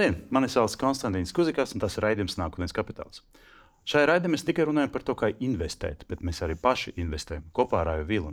Labdien! 0.00 0.22
Mani 0.32 0.48
sauc 0.48 0.72
Konstants 0.80 1.32
Kuzikas, 1.36 1.74
un 1.76 1.82
tas 1.82 1.98
ir 1.98 2.06
raidījums 2.06 2.38
Nākotnes 2.40 2.72
kapitāls. 2.72 3.20
Šajā 3.84 4.06
raidījumā 4.08 4.32
mēs 4.32 4.46
tikai 4.48 4.64
runājam 4.64 4.92
par 4.94 5.02
to, 5.04 5.12
kā 5.12 5.28
investēt, 5.44 6.06
bet 6.08 6.22
mēs 6.24 6.40
arī 6.40 6.56
paši 6.56 6.94
investējam 7.02 7.44
kopā 7.52 7.82
ar 7.82 7.90
Rāju 7.90 8.06
Vilnu. 8.08 8.32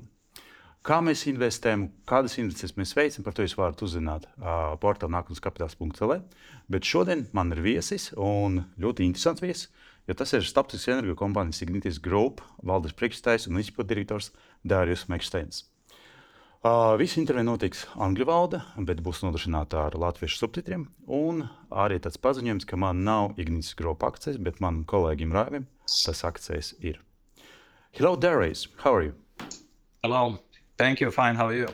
Kā 0.88 1.02
mēs 1.04 1.26
investējam, 1.28 1.90
kādas 2.08 2.38
investīcijas 2.40 2.78
mēs 2.80 2.96
veicam, 2.96 3.28
par 3.28 3.36
to 3.36 3.44
jūs 3.44 3.58
varat 3.60 3.84
uzzināt 3.84 4.30
uh, 4.30 4.78
portālā 4.80 5.18
nākotnes 5.18 5.44
kapitāls.cl. 5.44 6.16
Bet 6.72 6.88
šodien 6.88 7.28
man 7.36 7.52
ir 7.52 7.60
viesis 7.66 8.14
un 8.16 8.62
ļoti 8.80 9.04
interesants 9.04 9.44
viesis, 9.44 9.68
jo 10.08 10.16
tas 10.16 10.32
ir 10.40 10.48
starptautiskās 10.48 11.02
energo 11.02 11.20
kompānijas 11.20 11.66
Ignitis 11.68 12.00
Group 12.00 12.46
valdes 12.64 12.96
priekšstājs 12.96 13.52
un 13.52 13.60
izpilddirektors 13.60 14.32
Dārijas 14.64 15.10
Meksteins. 15.12 15.66
Uh, 16.66 16.96
Visi 16.98 17.20
intervija 17.22 17.46
notiks 17.46 17.84
angļu 18.02 18.26
valodā, 18.26 18.64
bet 18.82 19.04
būs 19.06 19.22
nodrošināta 19.22 19.84
ar 19.88 19.98
latviešu 20.02 20.40
subtitriem. 20.42 20.88
Un 21.06 21.44
arī 21.70 22.00
tāds 22.02 22.18
paziņojums, 22.18 22.66
ka 22.66 22.80
man 22.82 23.04
nav 23.06 23.38
Ignītas 23.38 23.76
grupa 23.78 24.10
akcijas, 24.10 24.40
bet 24.42 24.58
manam 24.64 24.82
kolēģim 24.90 25.36
Rāvim 25.38 25.68
tas 25.86 26.24
akcijas 26.26 26.74
ir. 26.82 26.98
Hello, 27.92 28.16
Darius. 28.16 28.68
How 28.84 28.96
are 28.96 29.04
you? 29.04 29.14
Hello. 30.04 30.40
Thank 30.78 31.00
you. 31.00 31.12
Fine. 31.12 31.36
How 31.36 31.48
are 31.48 31.54
you? 31.56 31.68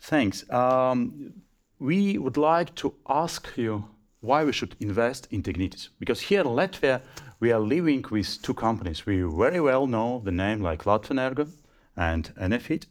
Thanks. 0.00 0.48
Um, 0.50 1.34
we 1.78 2.16
would 2.18 2.36
like 2.36 2.74
to 2.76 2.94
ask 3.08 3.52
you 3.56 3.84
why 4.20 4.44
we 4.44 4.52
should 4.52 4.76
invest 4.80 5.28
in 5.30 5.42
Ignitis. 5.42 5.88
Because 5.98 6.20
here 6.20 6.40
in 6.40 6.46
Latvia, 6.46 7.02
we 7.38 7.52
are 7.52 7.60
living 7.60 8.04
with 8.10 8.40
two 8.42 8.54
companies. 8.54 9.04
We 9.04 9.22
very 9.22 9.60
well 9.60 9.86
know 9.86 10.22
the 10.24 10.32
name 10.32 10.62
like 10.62 10.84
Latvenergo 10.84 11.48
and 11.96 12.32
Enefit. 12.40 12.86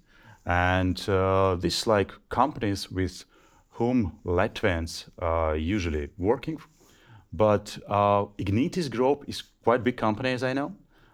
And 0.49 0.99
uh, 1.07 1.57
these 1.61 1.85
like 1.85 2.11
companies 2.29 2.91
with 2.91 3.23
whom 3.69 4.19
Latvians 4.25 5.07
are 5.19 5.55
usually 5.55 6.09
working. 6.17 6.59
But 7.31 7.77
uh, 7.87 8.25
Ignitis 8.39 8.89
Group 8.89 9.25
is 9.27 9.43
quite 9.63 9.83
big 9.83 9.97
company, 9.97 10.31
as 10.31 10.41
I 10.41 10.53
know. 10.53 10.73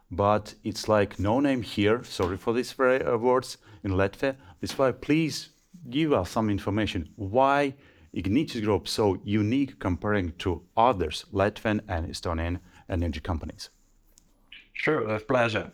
But 0.09 0.55
it's 0.63 0.87
like 0.87 1.19
no 1.19 1.41
name 1.41 1.63
here. 1.63 2.01
Sorry 2.05 2.37
for 2.37 2.53
these 2.53 2.73
uh, 2.79 3.17
words 3.19 3.57
in 3.83 3.91
Latvia. 3.91 4.37
That's 4.61 4.77
why 4.77 4.93
please 4.93 5.49
give 5.89 6.13
us 6.13 6.31
some 6.31 6.49
information. 6.49 7.09
Why 7.17 7.73
Ignitis 8.15 8.63
Group 8.63 8.87
so 8.87 9.19
unique 9.25 9.79
comparing 9.79 10.31
to 10.37 10.61
others 10.77 11.25
Latvian 11.33 11.81
and 11.89 12.07
Estonian 12.07 12.59
energy 12.89 13.19
companies? 13.19 13.69
Sure, 14.71 15.05
with 15.05 15.27
pleasure. 15.27 15.73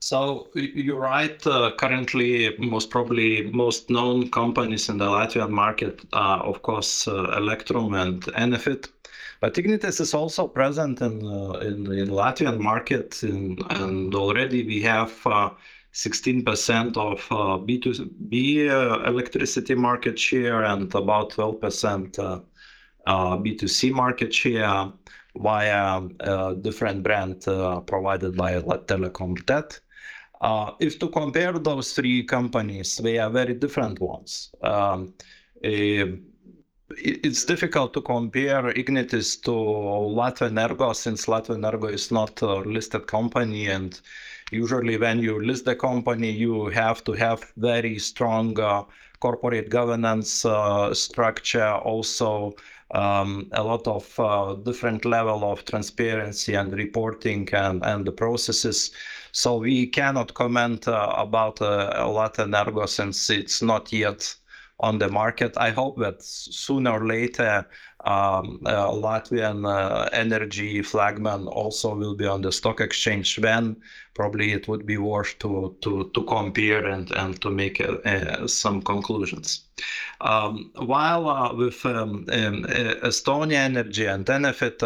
So 0.00 0.48
you're 0.54 1.00
right. 1.00 1.44
Uh, 1.44 1.72
currently, 1.76 2.56
most 2.58 2.88
probably 2.88 3.50
most 3.50 3.90
known 3.90 4.30
companies 4.30 4.88
in 4.88 4.98
the 4.98 5.06
Latvian 5.06 5.50
market 5.50 6.00
are, 6.12 6.40
of 6.44 6.62
course, 6.62 7.08
uh, 7.08 7.36
Elektrum 7.36 8.00
and 8.00 8.22
Enefit. 8.22 8.88
But 9.40 9.54
Ignitis 9.54 10.00
is 10.00 10.14
also 10.14 10.46
present 10.46 11.00
in 11.00 11.26
uh, 11.26 11.58
in, 11.58 11.92
in 11.92 12.08
Latvian 12.10 12.58
market, 12.60 13.22
in, 13.24 13.58
and 13.70 14.14
already 14.14 14.64
we 14.64 14.80
have 14.82 15.10
16% 15.92 16.96
uh, 16.96 17.00
of 17.00 17.66
B2B 17.66 18.70
uh, 18.70 19.02
electricity 19.02 19.74
market 19.74 20.16
share 20.18 20.62
and 20.62 20.94
about 20.94 21.32
12% 21.32 22.44
B2C 23.06 23.92
market 23.92 24.32
share 24.32 24.92
via 25.36 26.00
different 26.62 27.02
brand 27.02 27.42
provided 27.86 28.36
by 28.36 28.54
Telecom 28.54 29.44
Tet. 29.44 29.80
Uh, 30.40 30.72
if 30.78 30.98
to 30.98 31.08
compare 31.08 31.52
those 31.52 31.92
three 31.92 32.22
companies, 32.22 32.96
they 32.96 33.18
are 33.18 33.30
very 33.30 33.54
different 33.54 34.00
ones. 34.00 34.50
Um, 34.62 35.14
uh, 35.64 36.06
it's 36.96 37.44
difficult 37.44 37.92
to 37.92 38.00
compare 38.00 38.62
Ignitis 38.72 39.42
to 39.42 39.50
Latvenergo 39.50 40.94
since 40.94 41.26
Latvenergo 41.26 41.92
is 41.92 42.10
not 42.10 42.40
a 42.40 42.54
listed 42.60 43.06
company 43.06 43.68
and 43.68 44.00
usually 44.50 44.96
when 44.96 45.18
you 45.20 45.44
list 45.44 45.66
the 45.66 45.76
company 45.76 46.30
you 46.30 46.66
have 46.68 47.04
to 47.04 47.12
have 47.12 47.52
very 47.56 47.98
strong 47.98 48.58
uh, 48.58 48.84
corporate 49.20 49.68
governance 49.68 50.44
uh, 50.44 50.94
structure 50.94 51.72
also 51.74 52.54
um, 52.92 53.48
a 53.52 53.62
lot 53.62 53.86
of 53.86 54.18
uh, 54.18 54.54
different 54.54 55.04
level 55.04 55.44
of 55.50 55.64
transparency 55.64 56.54
and 56.54 56.72
reporting 56.72 57.48
and, 57.52 57.84
and 57.84 58.06
the 58.06 58.12
processes. 58.12 58.90
So 59.32 59.58
we 59.58 59.86
cannot 59.86 60.34
comment 60.34 60.88
uh, 60.88 61.14
about 61.16 61.60
uh, 61.60 62.06
Latvenergo 62.06 62.88
since 62.88 63.30
it's 63.30 63.62
not 63.62 63.92
yet 63.92 64.34
on 64.80 64.98
the 64.98 65.08
market. 65.08 65.56
I 65.56 65.70
hope 65.70 65.98
that 65.98 66.22
sooner 66.22 66.92
or 66.92 67.06
later 67.06 67.66
um, 68.04 68.60
uh, 68.64 68.90
Latvian 68.90 69.66
uh, 69.66 70.08
energy 70.12 70.82
flagman 70.82 71.46
also 71.48 71.94
will 71.94 72.14
be 72.14 72.26
on 72.26 72.42
the 72.42 72.52
stock 72.52 72.80
exchange. 72.80 73.36
Then 73.36 73.76
probably 74.14 74.52
it 74.52 74.68
would 74.68 74.86
be 74.86 74.98
worth 74.98 75.38
to 75.40 75.76
to 75.80 76.10
to 76.14 76.24
compare 76.24 76.86
and 76.86 77.10
and 77.12 77.40
to 77.42 77.50
make 77.50 77.80
uh, 77.80 77.96
uh 78.04 78.46
some 78.46 78.82
conclusions. 78.82 79.66
Um, 80.20 80.70
while 80.76 81.28
uh, 81.28 81.54
with 81.54 81.84
um, 81.84 82.26
um 82.30 82.64
Estonia 83.02 83.58
Energy 83.58 84.06
and 84.06 84.24
Enefit 84.26 84.82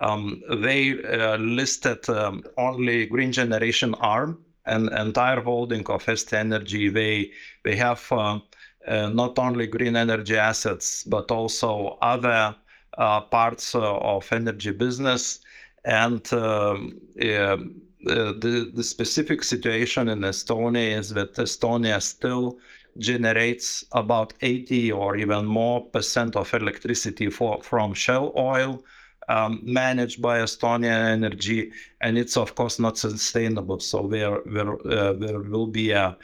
um, 0.00 0.42
they 0.62 1.02
uh, 1.02 1.36
listed 1.36 2.08
um, 2.08 2.42
only 2.58 3.06
green 3.06 3.32
generation 3.32 3.94
arm 3.94 4.44
and 4.66 4.88
entire 4.92 5.40
holding 5.40 5.86
of 5.86 6.08
Est 6.08 6.32
Energy. 6.32 6.88
They 6.88 7.30
they 7.64 7.76
have 7.76 8.06
uh, 8.10 8.16
uh, 8.16 8.40
not 8.88 9.38
only 9.38 9.66
green 9.66 9.96
energy 9.96 10.36
assets 10.36 11.04
but 11.04 11.30
also 11.30 11.98
other 12.02 12.54
uh, 12.98 13.20
parts 13.22 13.74
uh, 13.74 13.96
of 13.98 14.30
energy 14.32 14.70
business. 14.70 15.40
And 15.84 16.30
um, 16.32 17.00
uh, 17.18 17.56
the 18.04 18.82
specific 18.82 19.42
situation 19.42 20.08
in 20.08 20.20
Estonia 20.20 20.98
is 20.98 21.10
that 21.10 21.34
Estonia 21.34 22.02
still 22.02 22.58
generates 22.98 23.84
about 23.92 24.34
80 24.42 24.92
or 24.92 25.16
even 25.16 25.46
more 25.46 25.86
percent 25.86 26.36
of 26.36 26.52
electricity 26.52 27.30
for, 27.30 27.62
from 27.62 27.94
shale 27.94 28.32
oil 28.36 28.84
um, 29.28 29.60
managed 29.62 30.20
by 30.20 30.38
Estonia 30.38 31.12
Energy, 31.12 31.72
and 32.00 32.18
it's 32.18 32.36
of 32.36 32.54
course 32.54 32.78
not 32.78 32.98
sustainable. 32.98 33.80
So 33.80 34.04
uh, 34.06 35.12
there 35.14 35.40
will 35.40 35.66
be 35.66 35.92
a 35.92 36.16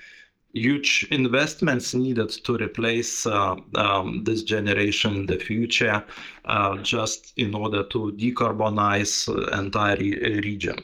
huge 0.55 1.07
investments 1.11 1.95
needed 1.95 2.31
to 2.31 2.57
replace 2.57 3.27
uh, 3.27 3.57
um, 3.75 4.25
this 4.25 4.43
generation 4.43 5.15
in 5.15 5.27
the 5.27 5.39
future, 5.39 6.03
uh, 6.47 6.77
just 6.79 7.33
in 7.37 7.55
order 7.55 7.85
to 7.85 8.13
decarbonize 8.17 9.29
entire 9.59 9.97
re- 9.97 10.41
region. 10.41 10.77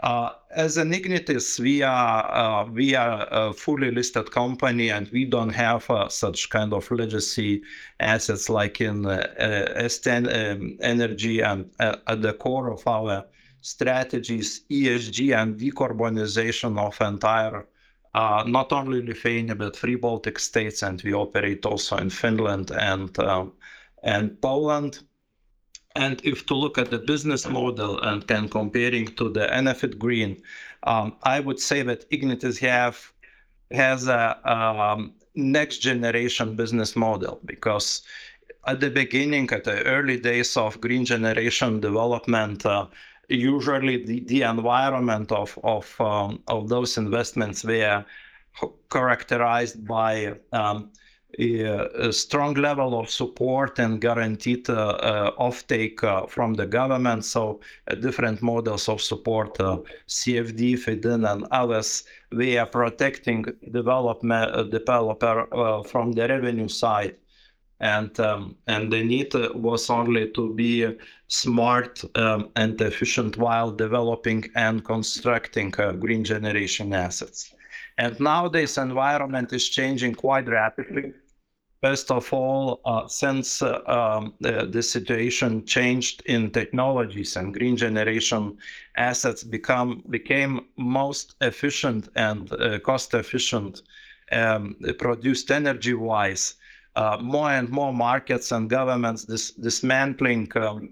Uh, 0.00 0.30
as 0.50 0.76
an 0.76 0.92
Ignitis, 0.92 1.58
we 1.60 1.82
are 1.82 2.32
uh, 2.32 2.64
we 2.70 2.94
are 2.94 3.26
a 3.30 3.52
fully 3.52 3.90
listed 3.90 4.30
company, 4.30 4.90
and 4.90 5.08
we 5.10 5.24
don't 5.24 5.50
have 5.50 5.88
uh, 5.90 6.08
such 6.08 6.50
kind 6.50 6.72
of 6.72 6.90
legacy 6.90 7.62
assets 8.00 8.48
like 8.48 8.80
in 8.80 9.06
uh, 9.06 9.26
Eesti 9.38 10.52
um, 10.52 10.76
Energy, 10.80 11.40
and 11.40 11.70
at 11.78 12.22
the 12.22 12.34
core 12.34 12.70
of 12.70 12.86
our 12.86 13.24
strategies, 13.60 14.62
ESG 14.70 15.36
and 15.36 15.58
decarbonization 15.58 16.78
of 16.78 17.00
entire 17.00 17.66
uh, 18.16 18.42
not 18.46 18.72
only 18.72 19.02
Lithuania 19.02 19.54
but 19.54 19.76
three 19.76 19.94
Baltic 19.94 20.38
states, 20.38 20.82
and 20.82 21.02
we 21.02 21.12
operate 21.12 21.66
also 21.66 21.98
in 21.98 22.10
Finland 22.10 22.70
and 22.70 23.16
um, 23.18 23.52
and 24.02 24.40
Poland. 24.40 25.00
And 25.94 26.20
if 26.24 26.46
to 26.46 26.54
look 26.54 26.78
at 26.78 26.90
the 26.90 26.98
business 26.98 27.46
model 27.46 28.00
and 28.00 28.22
then 28.22 28.48
comparing 28.48 29.06
to 29.16 29.30
the 29.30 29.46
Enefit 29.58 29.98
Green, 29.98 30.42
um, 30.82 31.16
I 31.22 31.40
would 31.40 31.60
say 31.60 31.82
that 31.82 32.10
Ignitis 32.10 32.58
have 32.58 32.96
has 33.70 34.08
a 34.08 34.22
um, 34.50 35.14
next 35.34 35.78
generation 35.78 36.56
business 36.56 36.96
model 36.96 37.40
because 37.44 38.02
at 38.66 38.80
the 38.80 38.90
beginning, 38.90 39.50
at 39.52 39.64
the 39.64 39.82
early 39.84 40.18
days 40.18 40.56
of 40.56 40.80
green 40.80 41.04
generation 41.04 41.80
development, 41.80 42.66
uh, 42.66 42.86
usually 43.28 44.04
the, 44.04 44.20
the 44.20 44.42
environment 44.42 45.32
of 45.32 45.58
of 45.64 46.00
um, 46.00 46.42
of 46.48 46.68
those 46.68 46.96
investments 46.98 47.64
were 47.64 48.04
characterized 48.90 49.86
by 49.86 50.34
um, 50.52 50.90
a, 51.38 52.08
a, 52.08 52.12
strong 52.12 52.54
level 52.54 52.98
of 52.98 53.10
support 53.10 53.78
and 53.78 54.00
guaranteed 54.00 54.70
uh, 54.70 54.72
uh, 54.72 55.30
offtake 55.38 56.02
uh, 56.02 56.26
from 56.26 56.54
the 56.54 56.64
government. 56.66 57.24
So 57.24 57.60
uh, 57.88 57.96
different 57.96 58.40
models 58.40 58.88
of 58.88 59.02
support, 59.02 59.60
uh, 59.60 59.80
CFD, 60.08 60.78
feed-in, 60.78 61.26
and 61.26 61.44
others, 61.50 62.04
we 62.32 62.56
are 62.56 62.64
protecting 62.66 63.44
development 63.70 64.54
uh, 64.54 64.62
developer 64.62 65.46
from 65.84 66.12
the 66.12 66.26
revenue 66.28 66.68
side 66.68 67.16
and 67.80 68.18
um, 68.20 68.56
and 68.66 68.92
the 68.92 69.02
need 69.02 69.32
was 69.54 69.90
only 69.90 70.30
to 70.30 70.54
be 70.54 70.96
smart 71.28 72.02
um, 72.16 72.50
and 72.56 72.80
efficient 72.80 73.36
while 73.36 73.70
developing 73.70 74.44
and 74.54 74.84
constructing 74.84 75.74
uh, 75.78 75.92
green 75.92 76.24
generation 76.24 76.92
assets. 76.94 77.52
And 77.98 78.18
nowadays, 78.20 78.78
environment 78.78 79.52
is 79.52 79.68
changing 79.68 80.14
quite 80.14 80.48
rapidly. 80.48 81.12
First 81.82 82.10
of 82.10 82.32
all, 82.32 82.80
uh, 82.84 83.06
since 83.06 83.62
uh, 83.62 83.80
um, 83.86 84.34
the, 84.40 84.66
the, 84.66 84.82
situation 84.82 85.64
changed 85.66 86.22
in 86.24 86.50
technologies 86.50 87.36
and 87.36 87.52
green 87.52 87.76
generation 87.76 88.56
assets 88.96 89.44
become 89.44 90.02
became 90.08 90.66
most 90.76 91.36
efficient 91.42 92.08
and 92.16 92.50
uh, 92.52 92.78
cost 92.78 93.12
efficient, 93.12 93.82
um, 94.32 94.76
produced 94.98 95.50
energy 95.50 95.94
wise, 95.94 96.54
uh, 96.96 97.18
more 97.20 97.50
and 97.50 97.68
more 97.68 97.92
markets 97.92 98.52
and 98.52 98.68
governments 98.68 99.24
dis- 99.24 99.52
dismantling 99.52 100.50
um, 100.56 100.90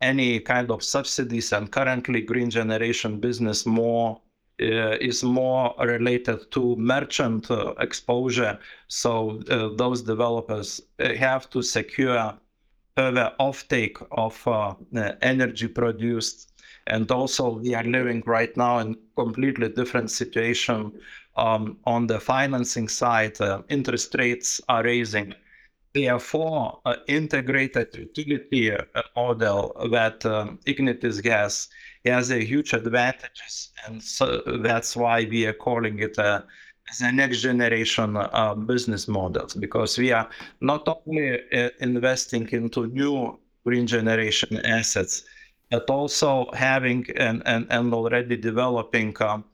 any 0.00 0.38
kind 0.38 0.70
of 0.70 0.82
subsidies 0.82 1.52
and 1.52 1.72
currently 1.72 2.20
green 2.20 2.50
generation 2.50 3.18
business 3.18 3.66
more 3.66 4.20
uh, 4.60 4.96
is 5.00 5.22
more 5.22 5.74
related 5.78 6.50
to 6.50 6.76
merchant 6.76 7.50
uh, 7.50 7.74
exposure. 7.78 8.58
So 8.88 9.40
uh, 9.50 9.70
those 9.76 10.02
developers 10.02 10.80
have 10.98 11.48
to 11.50 11.62
secure 11.62 12.34
further 12.96 13.32
offtake 13.38 14.04
of 14.10 14.34
energy 15.22 15.68
produced. 15.68 16.57
And 16.88 17.10
also, 17.10 17.58
we 17.58 17.74
are 17.74 17.84
living 17.84 18.22
right 18.26 18.54
now 18.56 18.78
in 18.78 18.96
completely 19.16 19.68
different 19.68 20.10
situation 20.10 20.92
um, 21.36 21.78
on 21.84 22.06
the 22.06 22.18
financing 22.18 22.88
side. 22.88 23.38
interest 23.68 24.14
rates 24.18 24.60
are 24.68 24.82
raising 24.82 25.34
therefore 25.94 26.80
uh, 26.84 26.96
integrated 27.06 27.88
utility 27.94 28.72
uh, 28.72 28.84
model 29.16 29.74
that 29.90 30.24
um, 30.26 30.58
Ignitis 30.66 31.22
gas 31.22 31.68
has 32.04 32.30
a 32.30 32.44
huge 32.44 32.72
advantages, 32.72 33.70
and 33.86 34.02
so 34.02 34.42
that's 34.62 34.96
why 34.96 35.26
we 35.30 35.46
are 35.46 35.54
calling 35.54 35.98
it 35.98 36.16
a 36.18 36.44
the 37.00 37.12
next 37.12 37.40
generation 37.40 38.16
uh, 38.16 38.54
business 38.54 39.08
models 39.08 39.54
because 39.54 39.98
we 39.98 40.10
are 40.10 40.28
not 40.60 40.88
only 41.06 41.40
uh, 41.52 41.68
investing 41.80 42.48
into 42.50 42.86
new 42.86 43.38
green 43.64 43.86
generation 43.86 44.58
assets, 44.64 45.24
but 45.70 45.88
also 45.90 46.50
having 46.52 47.06
and, 47.16 47.42
and, 47.46 47.66
and 47.70 47.92
already 47.92 48.36
developing 48.36 49.14
um, 49.20 49.44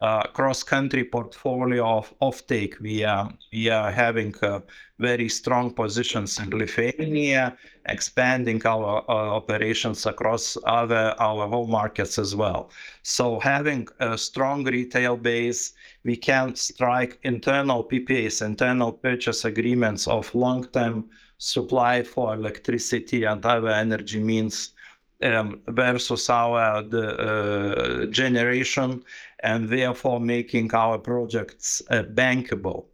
uh, 0.00 0.22
cross-country 0.22 1.04
portfolio 1.04 1.84
of 1.84 2.14
offtake. 2.20 2.80
We 2.80 3.02
are 3.04 3.32
we 3.52 3.68
are 3.68 3.90
having 3.90 4.34
uh, 4.42 4.60
very 4.98 5.28
strong 5.28 5.72
positions 5.74 6.38
in 6.38 6.50
Lithuania, 6.50 7.56
expanding 7.86 8.64
our, 8.64 9.04
our 9.08 9.28
operations 9.34 10.06
across 10.06 10.56
other 10.64 11.14
our 11.18 11.48
home 11.48 11.70
markets 11.70 12.18
as 12.18 12.36
well. 12.36 12.70
So 13.02 13.40
having 13.40 13.88
a 13.98 14.16
strong 14.16 14.64
retail 14.64 15.16
base, 15.16 15.72
we 16.04 16.16
can 16.16 16.54
strike 16.54 17.18
internal 17.24 17.82
PPAs, 17.82 18.40
internal 18.44 18.92
purchase 18.92 19.44
agreements 19.44 20.06
of 20.06 20.32
long-term 20.34 21.08
supply 21.38 22.02
for 22.02 22.34
electricity 22.34 23.24
and 23.24 23.44
other 23.44 23.68
energy 23.68 24.20
means 24.20 24.74
um, 25.22 25.60
versus 25.68 26.30
our 26.30 26.82
the, 26.82 27.16
uh, 27.18 28.06
generation 28.06 29.02
and 29.40 29.68
therefore 29.68 30.20
making 30.20 30.72
our 30.74 30.98
projects 30.98 31.82
uh, 31.90 32.02
bankable. 32.02 32.86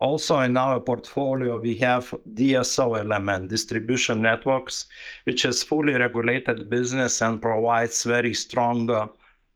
Also 0.00 0.38
in 0.40 0.56
our 0.56 0.78
portfolio, 0.80 1.58
we 1.60 1.74
have 1.76 2.14
DSO 2.34 2.98
element, 2.98 3.48
distribution 3.48 4.22
networks, 4.22 4.86
which 5.24 5.44
is 5.44 5.62
fully 5.62 5.94
regulated 5.94 6.70
business 6.70 7.20
and 7.20 7.42
provides 7.42 8.04
very 8.04 8.32
strong 8.32 8.88
uh, 8.90 9.08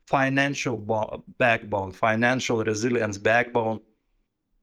financial 0.05 0.75
bo- 0.75 1.23
backbone, 1.37 1.93
financial 1.93 2.61
resilience 2.63 3.17
backbone 3.17 3.79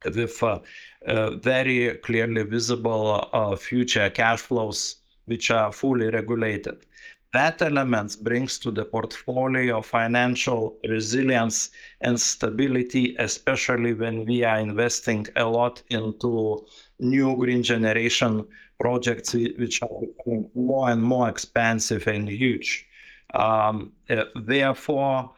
with 0.04 0.42
uh, 0.42 0.58
uh, 1.06 1.30
very 1.36 1.96
clearly 1.98 2.42
visible 2.42 3.28
uh, 3.32 3.56
future 3.56 4.10
cash 4.10 4.40
flows, 4.40 4.96
which 5.24 5.50
are 5.50 5.72
fully 5.72 6.10
regulated 6.10 6.84
that 7.32 7.62
element 7.62 8.16
brings 8.22 8.58
to 8.58 8.70
the 8.70 8.84
portfolio 8.84 9.78
of 9.78 9.86
financial 9.86 10.76
resilience 10.88 11.70
and 12.00 12.20
stability, 12.20 13.14
especially 13.18 13.94
when 13.94 14.24
we 14.24 14.42
are 14.42 14.58
investing 14.58 15.26
a 15.36 15.44
lot 15.44 15.82
into 15.90 16.66
new 16.98 17.36
green 17.36 17.62
generation 17.62 18.44
projects, 18.80 19.34
which 19.34 19.80
are 19.82 19.88
becoming 20.00 20.50
more 20.54 20.90
and 20.90 21.02
more 21.02 21.28
expensive 21.28 22.06
and 22.08 22.28
huge. 22.28 22.86
Um, 23.34 23.92
uh, 24.08 24.24
therefore, 24.34 25.32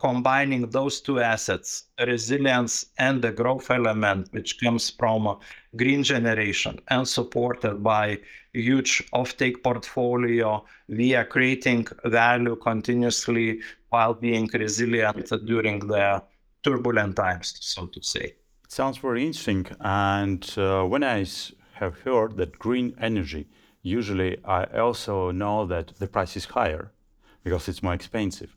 combining 0.00 0.70
those 0.70 1.00
two 1.00 1.20
assets, 1.20 1.84
resilience 2.06 2.86
and 2.98 3.22
the 3.22 3.32
growth 3.32 3.70
element, 3.70 4.32
which 4.32 4.60
comes 4.60 4.90
from 4.90 5.38
green 5.76 6.02
generation 6.02 6.78
and 6.88 7.06
supported 7.06 7.82
by 7.82 8.18
huge 8.52 9.02
offtake 9.12 9.62
portfolio, 9.62 10.64
we 10.88 11.14
are 11.14 11.24
creating 11.24 11.86
value 12.04 12.56
continuously 12.56 13.60
while 13.90 14.14
being 14.14 14.48
resilient 14.54 15.30
during 15.44 15.80
the 15.80 16.22
turbulent 16.62 17.16
times, 17.16 17.56
so 17.60 17.86
to 17.86 18.02
say. 18.02 18.34
Sounds 18.68 18.98
very 18.98 19.24
interesting. 19.24 19.66
And 19.80 20.42
uh, 20.56 20.84
when 20.84 21.04
I 21.04 21.26
have 21.74 21.98
heard 22.00 22.36
that 22.38 22.58
green 22.58 22.94
energy, 23.00 23.48
usually 23.82 24.38
I 24.44 24.64
also 24.64 25.30
know 25.30 25.66
that 25.66 25.92
the 25.98 26.08
price 26.08 26.36
is 26.36 26.46
higher 26.46 26.92
because 27.44 27.68
it's 27.68 27.82
more 27.82 27.94
expensive. 27.94 28.55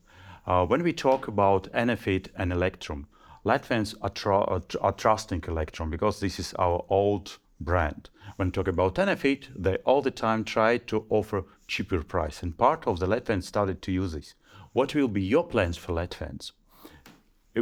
Uh, 0.50 0.66
when 0.66 0.82
we 0.82 0.92
talk 0.92 1.28
about 1.28 1.72
Enefit 1.72 2.26
and 2.34 2.50
Elektrum, 2.50 3.04
Latvians 3.46 3.94
are, 4.02 4.10
tr- 4.10 4.80
are, 4.80 4.92
trusting 4.92 5.42
Elektrum 5.42 5.90
because 5.90 6.18
this 6.18 6.40
is 6.40 6.52
our 6.54 6.84
old 6.88 7.38
brand. 7.60 8.10
When 8.34 8.48
we 8.48 8.52
talk 8.52 8.66
about 8.66 8.96
Enefit, 8.96 9.46
they 9.54 9.76
all 9.84 10.02
the 10.02 10.10
time 10.10 10.42
try 10.42 10.78
to 10.78 11.06
offer 11.08 11.44
cheaper 11.68 12.02
price, 12.02 12.42
and 12.42 12.58
part 12.58 12.84
of 12.88 12.98
the 12.98 13.06
Latvians 13.06 13.44
started 13.44 13.80
to 13.82 13.92
use 13.92 14.12
this. 14.12 14.34
What 14.72 14.92
will 14.92 15.06
be 15.06 15.22
your 15.22 15.46
plans 15.46 15.76
for 15.76 15.92
Latvians? 15.92 16.50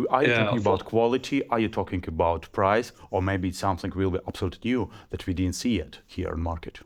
Are 0.09 0.23
you 0.23 0.31
yeah, 0.31 0.45
talking 0.45 0.59
about 0.59 0.87
quality? 0.87 1.47
Are 1.49 1.61
you 1.61 1.69
talking 1.69 2.03
about 2.09 2.51
price? 2.53 2.93
Or 3.11 3.21
maybe 3.21 3.49
it's 3.49 3.59
something 3.59 3.93
will 3.95 4.13
be 4.13 4.21
absolutely 4.27 4.71
new 4.71 4.91
that 5.11 5.27
we 5.27 5.35
didn't 5.35 5.57
see 5.57 5.77
yet 5.77 5.99
here 6.07 6.33
in 6.33 6.41
market? 6.41 6.81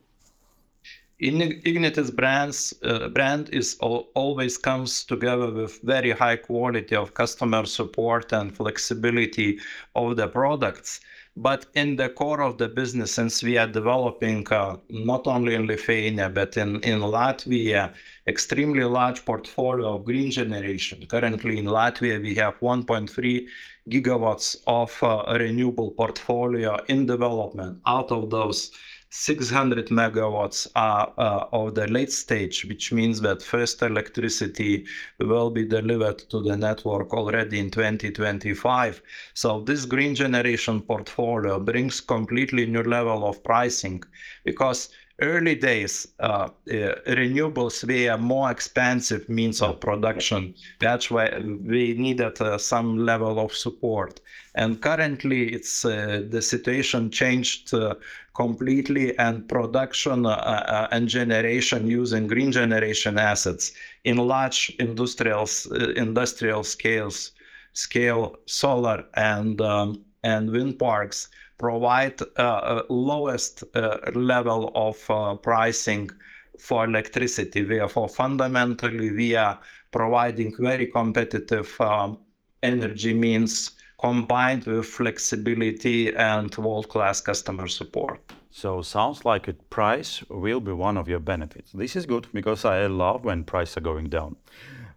Ignitis 1.23 2.15
brands 2.15 2.75
uh, 2.83 3.09
brand 3.09 3.49
is 3.53 3.77
always 3.81 4.59
comes 4.59 5.05
together 5.05 5.53
with 5.53 5.81
very 5.83 6.11
high 6.11 6.35
quality 6.35 6.97
of 6.97 7.15
customer 7.15 7.65
support 7.65 8.33
and 8.33 8.57
flexibility 8.57 9.61
of 9.95 10.17
the 10.17 10.27
products. 10.27 11.01
But 11.37 11.67
in 11.75 11.95
the 11.95 12.09
core 12.09 12.43
of 12.43 12.59
the 12.59 12.69
business, 12.69 13.15
since 13.15 13.41
we 13.43 13.57
are 13.57 13.69
developing 13.69 14.47
uh, 14.51 14.79
not 14.91 15.29
only 15.29 15.55
in 15.55 15.67
Lithuania 15.69 16.29
but 16.29 16.57
in, 16.57 16.81
in 16.81 16.99
Latvia, 17.01 17.95
extremely 18.27 18.83
large 18.83 19.25
portfolio 19.25 19.95
of 19.95 20.05
green 20.05 20.31
generation. 20.33 21.07
Currently 21.07 21.59
in 21.59 21.67
Latvia, 21.67 22.21
we 22.21 22.35
have 22.35 22.59
1.3 22.61 23.47
gigawatts 23.89 24.57
of 24.67 24.91
uh, 25.03 25.39
renewable 25.39 25.93
portfolio 25.93 26.79
in 26.89 27.07
development. 27.07 27.81
Out 27.87 28.11
of 28.11 28.29
those, 28.31 28.73
600 29.15 29.89
megawatts 29.89 30.67
are 30.75 31.13
uh, 31.19 31.45
of 31.53 31.75
the 31.75 31.87
late 31.87 32.11
stage, 32.11 32.65
which 32.65 32.93
means 32.93 33.21
that 33.21 33.43
first 33.43 33.83
electricity 33.83 34.87
will 35.21 35.51
be 35.51 35.67
delivered 35.67 36.19
to 36.31 36.43
the 36.43 36.57
network 36.57 37.13
already 37.13 37.59
in 37.59 37.71
2025. 37.71 39.03
So 39.35 39.61
this 39.61 39.85
green 39.85 40.15
generation 40.15 40.81
portfolio 40.81 41.61
brings 41.61 42.01
completely 42.01 42.65
new 42.65 42.85
level 42.85 43.29
of 43.29 43.45
pricing 43.45 44.03
because 44.45 44.89
early 45.21 45.55
days, 45.55 46.09
uh, 46.21 46.49
uh, 46.69 46.95
renewables 47.07 47.85
were 47.87 48.19
more 48.19 48.51
expensive 48.51 49.29
means 49.29 49.63
of 49.63 49.81
production. 49.81 50.55
That's 50.81 51.11
why 51.11 51.39
we 51.39 51.95
needed 51.95 52.41
uh, 52.41 52.59
some 52.59 52.99
level 52.99 53.39
of 53.39 53.53
support. 53.53 54.21
And 54.55 54.81
currently, 54.83 55.53
it's 55.53 55.85
uh, 55.85 56.25
the 56.29 56.43
situation 56.43 57.11
changed 57.11 57.73
uh, 57.73 57.95
completely, 58.35 59.17
and 59.19 59.49
production 59.49 60.27
uh, 60.27 60.89
and 60.91 61.09
generation 61.09 61.87
using 61.87 62.27
green 62.27 62.51
generation 62.53 63.19
assets 63.19 63.73
in 64.05 64.17
large 64.17 64.75
industrial 64.79 65.49
industrial 65.97 66.65
scales, 66.65 67.33
scale 67.73 68.37
solar 68.47 69.05
and 69.15 69.61
um, 69.61 70.05
and 70.23 70.51
wind 70.51 70.79
parks 70.79 71.29
provide 71.59 72.21
uh, 72.37 72.83
lowest 72.89 73.65
uh, 73.75 73.99
level 74.15 74.73
of 74.75 74.99
uh, 75.11 75.35
pricing 75.37 76.11
for 76.59 76.85
electricity. 76.85 77.63
Therefore, 77.63 78.09
fundamentally, 78.09 79.11
we 79.13 79.37
are 79.37 79.59
providing 79.91 80.55
very 80.59 80.87
competitive 80.87 81.81
um, 81.81 82.19
energy 82.63 83.15
means 83.15 83.73
combined 84.03 84.65
with 84.65 84.87
flexibility 84.87 86.15
and 86.15 86.55
world-class 86.57 87.21
customer 87.21 87.69
support. 87.69 88.21
So 88.51 88.83
sounds 88.83 89.25
like 89.25 89.49
a 89.49 89.55
price 89.71 90.23
will 90.29 90.61
be 90.61 90.73
one 90.73 90.97
of 90.97 91.09
your 91.09 91.21
benefits. 91.21 91.73
This 91.73 91.97
is 91.97 92.05
good 92.05 92.27
because 92.35 92.65
I 92.65 92.87
love 92.87 93.25
when 93.25 93.45
prices 93.45 93.79
are 93.79 93.81
going 93.81 94.09
down. 94.09 94.37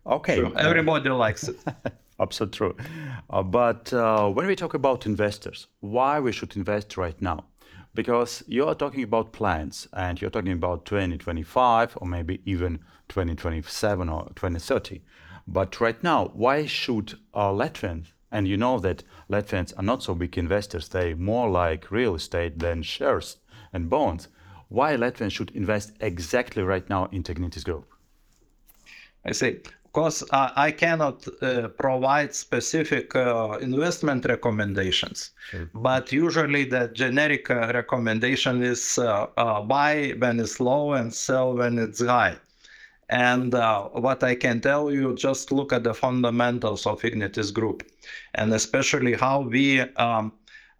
Okay. 0.06 0.36
Sure. 0.36 0.52
Everybody 0.58 1.10
likes 1.10 1.48
it. 1.48 1.58
Absolutely 2.20 2.58
true. 2.58 2.76
Uh, 3.30 3.44
but 3.44 3.94
uh, 3.94 4.30
when 4.30 4.48
we 4.48 4.56
talk 4.56 4.74
about 4.74 5.06
investors, 5.06 5.68
why 5.80 6.20
we 6.20 6.32
should 6.32 6.56
invest 6.56 6.98
right 6.98 7.22
now? 7.22 7.46
because 7.96 8.44
you 8.46 8.68
are 8.68 8.76
talking 8.76 9.04
about 9.04 9.32
plans 9.32 9.88
and 9.94 10.22
you're 10.22 10.30
talking 10.30 10.52
about 10.52 10.86
2025 10.86 11.98
or 12.00 12.08
maybe 12.08 12.42
even 12.46 12.80
2027 13.08 14.10
or 14.10 14.26
2030. 14.36 15.02
But 15.48 15.80
right 15.80 16.02
now, 16.04 16.32
why 16.34 16.66
should 16.66 17.14
uh, 17.34 17.52
Latvians, 17.52 18.08
and 18.36 18.50
you 18.50 18.58
know 18.58 18.80
that 18.80 19.01
Latvians 19.30 19.72
are 19.77 19.84
not 19.92 20.04
so 20.04 20.13
big 20.13 20.38
investors, 20.38 20.89
they 20.89 21.13
more 21.13 21.50
like 21.50 21.89
real 21.89 22.15
estate 22.15 22.60
than 22.60 22.84
shares 22.84 23.38
and 23.72 23.89
bonds. 23.89 24.27
Why 24.68 24.98
Latvians 24.98 25.32
should 25.32 25.51
invest 25.51 25.94
exactly 26.01 26.62
right 26.62 26.88
now 26.89 27.06
in 27.13 27.24
Ignitis 27.24 27.63
Group? 27.63 27.86
I 29.25 29.32
see 29.32 29.54
Of 29.86 29.92
course, 29.94 30.20
uh, 30.32 30.50
I 30.68 30.72
cannot 30.72 31.18
uh, 31.42 31.70
provide 31.84 32.36
specific 32.36 33.15
uh, 33.15 33.58
investment 33.62 34.25
recommendations, 34.25 35.32
sure. 35.51 35.70
but 35.74 36.12
usually 36.12 36.65
the 36.65 36.89
generic 36.89 37.50
uh, 37.50 37.72
recommendation 37.74 38.62
is 38.62 38.98
uh, 38.98 39.27
uh, 39.38 39.62
buy 39.62 40.13
when 40.18 40.42
it's 40.42 40.60
low 40.60 40.86
and 41.00 41.13
sell 41.13 41.56
when 41.56 41.80
it's 41.80 42.01
high. 42.04 42.36
And 43.10 43.54
what 43.54 44.24
I 44.24 44.36
can 44.36 44.62
tell 44.62 44.92
you, 44.92 45.16
just 45.16 45.52
look 45.52 45.72
at 45.72 45.84
the 45.84 45.94
fundamentals 45.94 46.88
of 46.88 47.02
Ignitis 47.02 47.54
Group, 47.54 47.84
and 48.34 48.54
especially 48.54 49.14
how 49.14 49.42
we 49.42 49.82
um, 49.82 50.34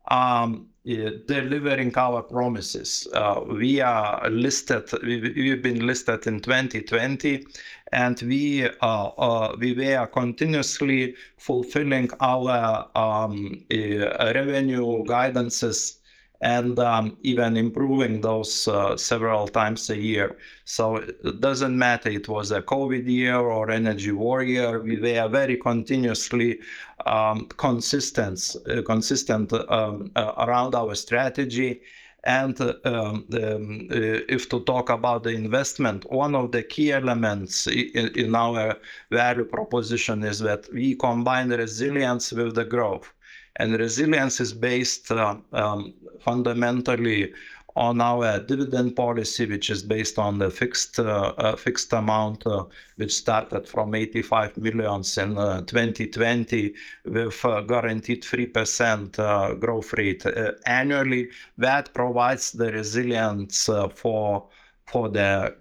um, 0.08 0.67
delivering 0.86 1.98
our 1.98 2.22
promises. 2.22 3.08
Uh, 3.13 3.41
we 3.48 3.82
are 3.82 4.29
listed, 4.29 4.88
we, 5.03 5.50
have 5.50 5.62
been 5.62 5.86
listed 5.86 6.27
in 6.27 6.39
2020, 6.39 7.46
and 7.91 8.22
we, 8.22 8.65
uh, 8.65 8.72
uh, 8.82 9.55
we 9.60 9.74
were 9.74 10.05
continuously 10.08 11.15
fulfilling 11.38 12.10
our 12.20 12.88
um, 12.96 13.63
revenue 13.72 15.03
guidances 15.05 15.98
and 16.41 16.77
um, 16.79 17.17
even 17.23 17.57
improving 17.57 18.21
those 18.21 18.67
uh, 18.67 18.97
several 18.97 19.47
times 19.47 19.89
a 19.89 19.97
year. 19.97 20.37
So 20.65 20.97
it 20.97 21.41
doesn't 21.41 21.77
matter 21.77 22.09
it 22.09 22.27
was 22.27 22.51
a 22.51 22.61
COVID 22.61 23.07
year 23.07 23.37
or 23.37 23.71
energy 23.71 24.11
war 24.11 24.43
year. 24.43 24.81
We 24.81 24.99
were 24.99 25.27
very 25.29 25.57
continuously 25.57 26.59
um, 27.05 27.47
consistent, 27.57 28.55
uh, 28.69 28.81
consistent 28.81 29.53
um, 29.53 30.11
uh, 30.15 30.33
around 30.37 30.75
our 30.75 30.95
strategy. 30.95 31.81
And 32.25 32.59
um, 32.59 32.73
um, 32.85 33.87
uh, 33.91 34.25
if 34.27 34.49
to 34.49 34.59
talk 34.61 34.89
about 34.89 35.23
the 35.23 35.29
investment, 35.29 36.11
one 36.11 36.33
of 36.33 36.51
the 36.51 36.63
key 36.63 36.91
elements 36.91 37.67
in, 37.67 38.07
in 38.15 38.33
our 38.33 38.77
value 39.11 39.45
proposition 39.45 40.23
is 40.23 40.39
that 40.39 40.65
we 40.73 40.95
combine 40.95 41.49
resilience 41.49 42.31
with 42.31 42.55
the 42.55 42.65
growth. 42.65 43.13
And 43.57 43.79
resilience 43.79 44.39
is 44.39 44.53
based 44.53 45.12
uh, 45.12 45.38
um, 45.53 45.93
fundamentally 46.19 47.33
on 47.75 48.00
our 48.00 48.39
dividend 48.39 48.95
policy, 48.95 49.45
which 49.45 49.69
is 49.69 49.83
based 49.83 50.17
on 50.17 50.39
the 50.39 50.50
fixed 50.50 50.97
uh, 50.97 51.33
uh, 51.38 51.55
fixed 51.55 51.91
amount, 51.91 52.47
uh, 52.47 52.63
which 52.95 53.13
started 53.13 53.67
from 53.67 53.93
85 53.93 54.55
millions 54.57 55.17
in 55.17 55.35
2020 55.35 56.67
uh, 56.67 57.12
with 57.12 57.41
guaranteed 57.67 58.24
3% 58.24 59.19
uh, 59.19 59.53
growth 59.55 59.91
rate 59.93 60.25
annually. 60.65 61.29
That 61.57 61.93
provides 61.93 62.51
the 62.51 62.71
resilience 62.71 63.69
for 63.93 64.47
for 64.85 65.09
the 65.09 65.55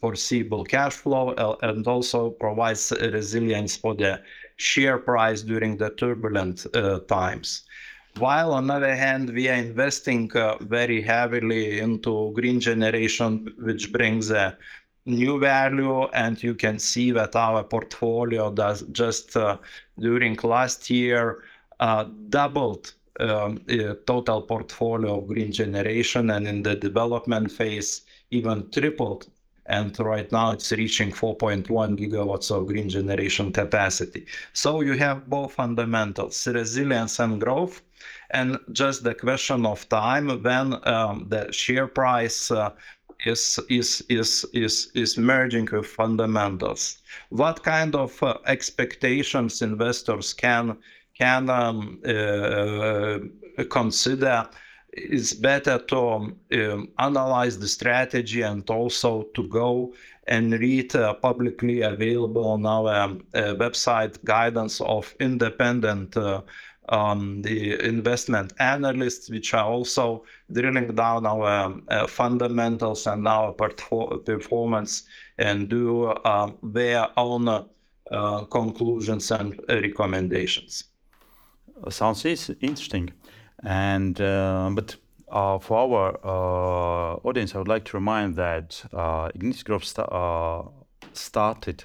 foreseeable 0.00 0.64
cash 0.64 0.94
flow 0.94 1.58
and 1.62 1.86
also 1.86 2.30
provides 2.30 2.90
resilience 3.00 3.76
for 3.76 3.94
the 3.94 4.20
share 4.62 4.98
price 4.98 5.42
during 5.42 5.76
the 5.76 5.90
turbulent 5.90 6.66
uh, 6.74 7.00
times. 7.00 7.64
While 8.18 8.52
on 8.52 8.66
the 8.66 8.74
other 8.74 8.94
hand, 8.94 9.30
we 9.30 9.48
are 9.48 9.54
investing 9.54 10.30
uh, 10.36 10.58
very 10.60 11.00
heavily 11.00 11.80
into 11.80 12.32
green 12.34 12.60
generation, 12.60 13.52
which 13.58 13.90
brings 13.90 14.30
a 14.30 14.56
new 15.06 15.40
value. 15.40 16.04
And 16.08 16.42
you 16.42 16.54
can 16.54 16.78
see 16.78 17.10
that 17.12 17.34
our 17.34 17.64
portfolio 17.64 18.52
does 18.52 18.82
just 18.92 19.36
uh, 19.36 19.56
during 19.98 20.36
last 20.42 20.90
year 20.90 21.42
doubled 22.28 22.92
um, 23.20 23.60
total 24.06 24.42
portfolio 24.42 25.18
of 25.18 25.26
green 25.26 25.52
generation 25.52 26.30
and 26.30 26.46
in 26.46 26.62
the 26.62 26.76
development 26.76 27.50
phase 27.50 28.02
even 28.30 28.70
tripled 28.70 29.26
and 29.66 29.98
right 30.00 30.30
now 30.32 30.50
it's 30.50 30.72
reaching 30.72 31.10
4.1 31.10 31.66
gigawatts 31.68 32.50
of 32.50 32.66
green 32.66 32.88
generation 32.88 33.52
capacity. 33.52 34.26
So 34.52 34.80
you 34.80 34.94
have 34.94 35.28
both 35.28 35.52
fundamentals, 35.52 36.46
resilience 36.46 37.20
and 37.20 37.40
growth, 37.40 37.82
and 38.30 38.58
just 38.72 39.04
the 39.04 39.14
question 39.14 39.64
of 39.66 39.88
time 39.88 40.42
when 40.42 40.86
um, 40.88 41.26
the 41.28 41.52
share 41.52 41.86
price 41.86 42.50
uh, 42.50 42.70
is 43.24 43.60
is 43.68 44.04
is 44.08 44.44
is 44.52 44.90
is 44.94 45.16
merging 45.16 45.68
with 45.70 45.86
fundamentals. 45.86 46.98
What 47.28 47.62
kind 47.62 47.94
of 47.94 48.20
uh, 48.22 48.38
expectations 48.46 49.62
investors 49.62 50.32
can 50.32 50.76
can 51.16 51.48
um, 51.50 52.00
uh, 52.04 53.18
consider 53.70 54.48
it's 54.92 55.32
better 55.32 55.78
to 55.78 55.98
um, 55.98 56.88
analyze 56.98 57.58
the 57.58 57.68
strategy 57.68 58.42
and 58.42 58.68
also 58.68 59.22
to 59.34 59.48
go 59.48 59.92
and 60.26 60.52
read 60.52 60.94
uh, 60.94 61.14
publicly 61.14 61.82
available 61.82 62.46
on 62.46 62.66
our 62.66 62.94
um, 62.94 63.24
uh, 63.34 63.54
website 63.54 64.22
guidance 64.24 64.80
of 64.82 65.14
independent 65.18 66.16
uh, 66.16 66.42
um, 66.88 67.40
the 67.42 67.80
investment 67.84 68.52
analysts, 68.58 69.30
which 69.30 69.54
are 69.54 69.64
also 69.64 70.24
drilling 70.50 70.94
down 70.94 71.24
our 71.26 71.48
um, 71.48 71.82
uh, 71.88 72.06
fundamentals 72.06 73.06
and 73.06 73.26
our 73.26 73.52
performance 73.52 75.04
and 75.38 75.68
do 75.68 76.12
um, 76.24 76.58
their 76.62 77.08
own 77.16 77.48
uh, 77.48 78.44
conclusions 78.44 79.30
and 79.30 79.58
recommendations. 79.68 80.84
Sounds 81.88 82.24
interesting. 82.24 83.12
And 83.62 84.20
uh, 84.20 84.70
but 84.72 84.96
uh, 85.32 85.58
for 85.58 85.78
our 85.78 86.18
uh, 86.24 87.14
audience, 87.24 87.54
I 87.54 87.58
would 87.58 87.68
like 87.68 87.84
to 87.86 87.96
remind 87.96 88.36
that 88.36 88.84
uh, 88.92 89.30
Group 89.64 89.82
uh, 89.96 90.62
started 91.14 91.84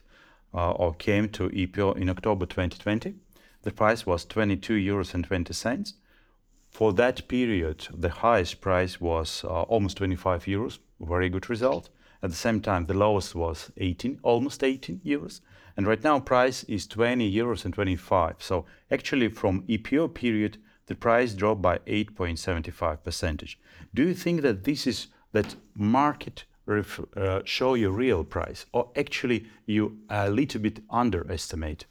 uh, 0.53 0.71
or 0.71 0.93
came 0.95 1.29
to 1.29 1.49
IPO 1.49 1.97
in 1.97 2.09
October 2.09 2.45
2020. 2.45 3.15
The 3.61 3.71
price 3.71 4.05
was 4.05 4.25
22 4.25 4.73
euros 4.73 5.13
and 5.13 5.23
20 5.23 5.53
cents. 5.53 5.93
For 6.69 6.93
that 6.93 7.27
period, 7.27 7.87
the 7.93 8.09
highest 8.09 8.59
price 8.59 8.99
was 8.99 9.43
almost 9.45 9.97
25 9.97 10.43
euros. 10.45 10.79
Very 10.99 11.29
good 11.29 11.49
result. 11.49 11.89
At 12.21 12.31
the 12.31 12.35
same 12.35 12.61
time, 12.61 12.87
the 12.87 12.93
lowest 12.93 13.35
was 13.35 13.71
18, 13.77 14.19
almost 14.23 14.63
18 14.63 15.01
euros. 15.05 15.41
And 15.77 15.87
right 15.87 16.03
now, 16.03 16.19
price 16.19 16.63
is 16.65 16.87
20 16.87 17.31
euros 17.33 17.63
and 17.63 17.73
25. 17.73 18.35
So 18.39 18.65
actually, 18.91 19.29
from 19.29 19.63
IPO 19.63 20.13
period, 20.13 20.57
the 20.87 20.95
price 20.95 21.33
dropped 21.33 21.61
by 21.61 21.77
8.75 21.79 23.03
percentage. 23.03 23.59
Do 23.93 24.03
you 24.03 24.13
think 24.13 24.41
that 24.41 24.63
this 24.63 24.87
is 24.87 25.07
that 25.33 25.55
market 25.75 26.45
ref, 26.65 26.99
uh, 27.15 27.41
show 27.45 27.75
you 27.75 27.91
real 27.91 28.23
price, 28.23 28.65
or 28.73 28.89
actually 28.95 29.45
you 29.65 29.99
are 30.09 30.27
a 30.27 30.29
little 30.29 30.61
bit 30.61 30.79
underestimate? 30.89 31.85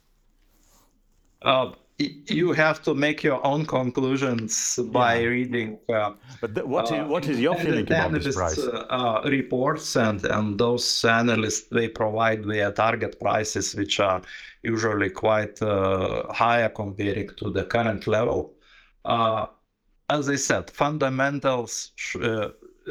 Uh, 1.41 1.71
you 1.99 2.51
have 2.53 2.81
to 2.83 2.93
make 2.93 3.23
your 3.23 3.43
own 3.45 3.65
conclusions 3.65 4.79
by 4.91 5.15
yeah. 5.15 5.27
reading. 5.27 5.79
Uh, 5.89 6.11
but 6.41 6.67
what, 6.67 6.91
is, 6.91 7.07
what 7.07 7.27
is 7.27 7.39
your 7.39 7.55
feeling 7.55 7.81
about 7.81 8.11
this 8.11 8.35
price? 8.35 8.59
Uh, 8.59 9.21
reports 9.25 9.95
and 9.95 10.23
and 10.25 10.59
those 10.59 11.05
analysts 11.05 11.67
they 11.69 11.87
provide 11.87 12.43
their 12.43 12.71
target 12.71 13.19
prices, 13.19 13.75
which 13.75 13.99
are 13.99 14.21
usually 14.61 15.09
quite 15.09 15.59
uh, 15.61 16.31
higher 16.31 16.69
compared 16.69 17.35
to 17.37 17.49
the 17.49 17.63
current 17.65 18.05
level. 18.05 18.53
Uh, 19.07 19.47
as 20.09 20.29
I 20.29 20.35
said, 20.35 20.69
fundamentals 20.69 21.91
uh, 22.21 22.49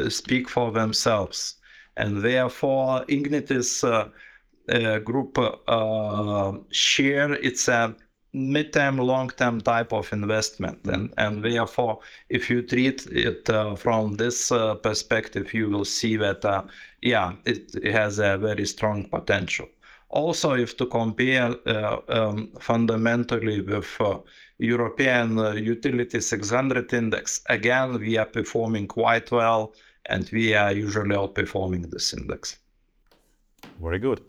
speak 0.09 0.49
for 0.49 0.73
themselves, 0.73 1.57
and 1.97 2.23
therefore 2.23 3.05
Ignitis 3.05 3.85
uh, 3.85 4.09
uh 4.69 4.99
group 4.99 5.39
uh, 5.39 6.53
share 6.71 7.35
it's 7.35 7.69
a 7.69 7.95
mid-term, 8.33 8.97
long-term 8.99 9.61
type 9.61 9.93
of 9.93 10.11
investment, 10.13 10.79
and 10.87 11.13
and 11.19 11.45
therefore 11.45 12.01
if 12.31 12.49
you 12.51 12.63
treat 12.63 13.07
it 13.09 13.49
uh, 13.51 13.75
from 13.77 14.17
this 14.17 14.51
perspective, 14.83 15.53
you 15.53 15.69
will 15.69 15.85
see 15.85 16.17
that 16.17 16.43
yeah, 17.03 17.33
it, 17.45 17.75
it, 17.75 17.93
has 17.93 18.19
a 18.19 18.39
very 18.39 18.67
strong 18.67 19.05
potential. 19.05 19.69
Also, 20.09 20.55
if 20.55 20.77
to 20.79 20.87
compare 20.87 21.55
um, 22.09 22.51
fundamentally 22.59 23.61
with 23.61 24.01
European 24.59 25.39
Utility 25.57 26.21
600 26.21 26.93
index, 26.93 27.43
again, 27.49 27.99
we 27.99 28.17
are 28.17 28.27
performing 28.27 28.87
quite 28.87 29.31
well 29.31 29.75
and 30.07 30.29
we 30.33 30.55
are 30.55 30.73
usually 30.73 31.15
outperforming 31.15 31.91
this 31.91 32.15
index. 32.15 32.59
Very 33.81 33.99
good. 33.99 34.23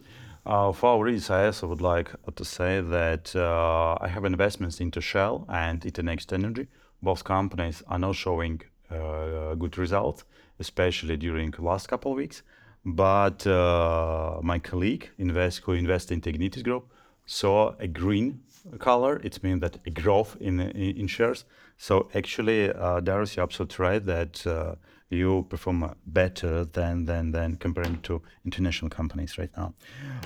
Uh, 0.46 0.72
for 0.72 0.92
our 0.92 1.04
readers, 1.04 1.30
I 1.30 1.66
would 1.66 1.82
like 1.82 2.10
to 2.36 2.46
say 2.46 2.82
that 2.82 3.36
uh, 3.36 3.98
I 4.00 4.08
have 4.08 4.24
investments 4.24 4.80
into 4.80 5.02
Shell 5.02 5.46
and 5.50 5.86
into 5.86 6.02
Next 6.02 6.32
Energy. 6.32 6.68
Both 7.02 7.24
companies 7.24 7.84
are 7.88 8.00
now 8.00 8.14
showing 8.14 8.62
uh, 8.90 9.56
good 9.56 9.78
results, 9.78 10.24
especially 10.60 11.18
during 11.18 11.54
last 11.60 11.88
couple 11.88 12.12
of 12.12 12.18
weeks. 12.18 12.44
But 12.86 13.46
uh, 13.46 14.40
my 14.42 14.60
colleague 14.60 15.10
invest, 15.18 15.64
who 15.64 15.74
invests 15.74 16.12
in 16.12 16.22
Ignitis 16.22 16.64
Group 16.64 16.90
saw 17.26 17.76
a 17.80 17.88
green 17.88 18.40
color. 18.80 19.20
It 19.24 19.44
means 19.44 19.62
that 19.62 19.78
a 19.86 19.90
growth 19.90 20.38
in, 20.40 20.60
in, 20.60 21.08
shares. 21.08 21.46
So 21.78 22.10
actually, 22.14 22.72
uh, 22.72 23.00
Darius, 23.00 23.36
you're 23.36 23.44
absolutely 23.44 23.84
right 23.84 24.06
that 24.06 24.46
uh, 24.48 24.76
you 25.10 25.46
perform 25.50 25.96
better 26.06 26.66
than 26.66 27.06
than 27.06 27.32
than 27.32 27.56
comparing 27.58 28.02
to 28.02 28.22
international 28.46 28.90
companies 28.90 29.38
right 29.38 29.52
now. 29.56 29.74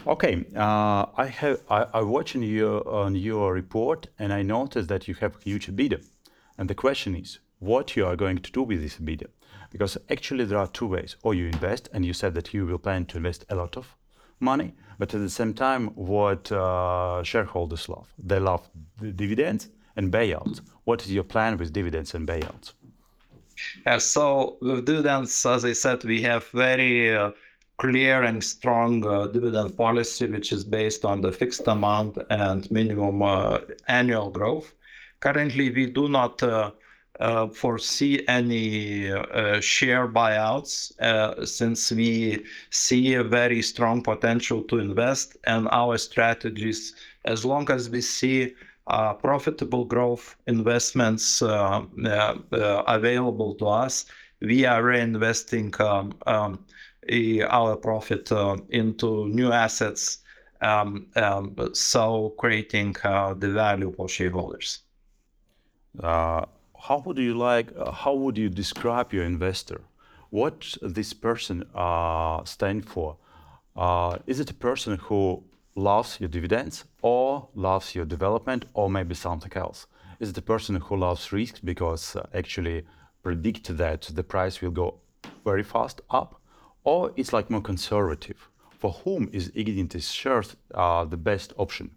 Okay, 0.07 0.45
uh, 0.55 1.05
I 1.15 1.27
have 1.27 1.61
I, 1.69 1.85
I 1.93 2.01
watched 2.01 2.35
your 2.35 2.87
on 2.87 3.15
your 3.15 3.53
report 3.53 4.07
and 4.17 4.33
I 4.33 4.41
noticed 4.41 4.87
that 4.89 5.07
you 5.07 5.15
have 5.15 5.41
huge 5.43 5.67
EBITDA, 5.67 6.03
and 6.57 6.69
the 6.69 6.75
question 6.75 7.15
is 7.15 7.39
what 7.59 7.95
you 7.95 8.05
are 8.05 8.15
going 8.15 8.39
to 8.39 8.51
do 8.51 8.63
with 8.63 8.81
this 8.81 8.97
EBITDA, 8.97 9.27
because 9.71 9.97
actually 10.09 10.45
there 10.45 10.57
are 10.57 10.67
two 10.67 10.87
ways: 10.87 11.15
or 11.21 11.33
you 11.35 11.45
invest, 11.45 11.89
and 11.93 12.05
you 12.05 12.13
said 12.13 12.33
that 12.33 12.53
you 12.53 12.65
will 12.65 12.79
plan 12.79 13.05
to 13.05 13.17
invest 13.17 13.45
a 13.49 13.55
lot 13.55 13.77
of 13.77 13.95
money, 14.41 14.73
but 14.99 15.13
at 15.13 15.21
the 15.21 15.29
same 15.29 15.53
time, 15.53 15.87
what 15.95 16.51
uh, 16.51 17.23
shareholders 17.23 17.87
love, 17.89 18.07
they 18.17 18.39
love 18.39 18.67
the 18.99 19.11
dividends 19.11 19.69
and 19.95 20.11
payouts. 20.11 20.61
What 20.83 21.03
is 21.03 21.11
your 21.11 21.23
plan 21.23 21.57
with 21.57 21.73
dividends 21.73 22.13
and 22.15 22.27
payouts? 22.27 22.73
Yeah, 23.85 23.99
so 23.99 24.57
with 24.61 24.85
dividends, 24.85 25.45
as 25.45 25.65
I 25.65 25.73
said, 25.73 26.03
we 26.03 26.21
have 26.23 26.47
very 26.47 27.15
uh, 27.15 27.31
clear 27.77 28.23
and 28.23 28.43
strong 28.43 29.05
uh, 29.05 29.27
dividend 29.27 29.75
policy, 29.77 30.27
which 30.27 30.51
is 30.51 30.63
based 30.63 31.05
on 31.05 31.21
the 31.21 31.31
fixed 31.31 31.67
amount 31.67 32.17
and 32.29 32.69
minimum 32.71 33.21
uh, 33.21 33.59
annual 33.87 34.29
growth. 34.29 34.73
Currently, 35.19 35.69
we 35.71 35.85
do 35.87 36.07
not 36.07 36.41
uh, 37.21 37.31
uh, 37.41 37.47
foresee 37.47 38.23
any 38.27 39.11
uh, 39.11 39.59
share 39.59 40.07
buyouts 40.07 40.91
since 41.47 41.91
we 41.91 42.43
see 42.69 43.13
a 43.13 43.23
very 43.23 43.61
strong 43.61 44.01
potential 44.01 44.63
to 44.63 44.79
invest, 44.79 45.37
and 45.45 45.67
our 45.71 45.97
strategies, 45.97 46.95
as 47.25 47.45
long 47.45 47.69
as 47.71 47.89
we 47.89 48.01
see 48.01 48.53
uh, 48.87 49.13
profitable 49.13 49.85
growth 49.85 50.35
investments 50.47 51.41
uh, 51.41 51.81
uh, 52.05 52.35
available 52.87 53.55
to 53.55 53.67
us, 53.67 54.05
we 54.41 54.65
are 54.65 54.83
reinvesting 54.83 55.79
um, 55.79 56.13
um, 56.25 56.65
our 57.49 57.75
profit 57.75 58.31
into 58.69 59.27
new 59.27 59.51
assets, 59.51 60.19
um, 60.61 61.07
um, 61.15 61.55
so 61.73 62.33
creating 62.37 62.93
the 62.93 63.51
value 63.53 63.91
for 63.95 64.09
shareholders. 64.09 64.79
How 66.87 66.97
would 67.05 67.17
you 67.17 67.35
like? 67.35 67.67
how 67.93 68.13
would 68.13 68.37
you 68.37 68.49
describe 68.49 69.13
your 69.13 69.23
investor? 69.23 69.81
What 70.29 70.77
this 70.81 71.13
person 71.13 71.65
stand 72.45 72.89
for? 72.89 73.17
is 74.27 74.39
it 74.39 74.49
a 74.49 74.53
person 74.53 74.97
who 74.97 75.43
loves 75.75 76.19
your 76.19 76.29
dividends 76.29 76.85
or 77.01 77.47
loves 77.55 77.95
your 77.95 78.05
development 78.05 78.65
or 78.73 78.89
maybe 78.89 79.15
something 79.15 79.53
else? 79.55 79.87
Is 80.19 80.29
it 80.29 80.35
the 80.35 80.41
person 80.41 80.75
who 80.75 80.97
loves 80.97 81.31
risks 81.31 81.59
because 81.59 82.15
uh, 82.15 82.27
actually 82.33 82.85
predict 83.23 83.75
that 83.77 84.01
the 84.01 84.23
price 84.23 84.61
will 84.61 84.71
go 84.71 84.99
very 85.43 85.63
fast 85.63 86.01
up? 86.09 86.41
Or 86.83 87.11
it's 87.15 87.33
like 87.33 87.49
more 87.49 87.61
conservative? 87.61 88.49
For 88.79 88.91
whom 89.03 89.29
is 89.31 89.49
Ignitis 89.51 90.11
shares 90.11 90.55
uh, 90.73 91.05
the 91.05 91.17
best 91.17 91.53
option? 91.57 91.91